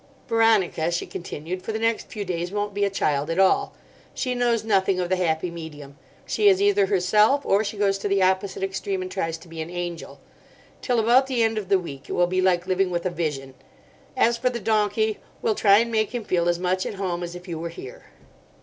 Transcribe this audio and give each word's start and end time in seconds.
"Veronica," 0.27 0.89
she 0.89 1.05
continued, 1.05 1.61
"for 1.61 1.71
the 1.71 1.77
next 1.77 2.07
few 2.07 2.25
days 2.25 2.51
won't 2.51 2.73
be 2.73 2.83
a 2.83 2.89
child 2.89 3.29
at 3.29 3.37
all. 3.37 3.71
She 4.15 4.33
knows 4.33 4.63
nothing 4.63 4.99
of 4.99 5.09
the 5.09 5.15
happy 5.15 5.51
medium. 5.51 5.95
She 6.25 6.47
is 6.49 6.59
either 6.59 6.87
herself 6.87 7.45
or 7.45 7.63
she 7.63 7.77
goes 7.77 7.99
to 7.99 8.07
the 8.07 8.23
opposite 8.23 8.63
extreme, 8.63 9.03
and 9.03 9.11
tries 9.11 9.37
to 9.37 9.47
be 9.47 9.61
an 9.61 9.69
angel. 9.69 10.19
Till 10.81 10.99
about 10.99 11.27
the 11.27 11.43
end 11.43 11.59
of 11.59 11.69
the 11.69 11.77
week 11.77 12.09
it 12.09 12.13
will 12.13 12.25
be 12.25 12.41
like 12.41 12.65
living 12.65 12.89
with 12.89 13.05
a 13.05 13.11
vision. 13.11 13.53
As 14.17 14.39
for 14.39 14.49
the 14.49 14.59
donkey, 14.59 15.19
we'll 15.43 15.53
try 15.53 15.77
and 15.77 15.91
make 15.91 16.15
him 16.15 16.23
feel 16.25 16.49
as 16.49 16.57
much 16.57 16.83
at 16.87 16.95
home 16.95 17.21
as 17.21 17.35
if 17.35 17.47
you 17.47 17.59
were 17.59 17.69
here." 17.69 18.05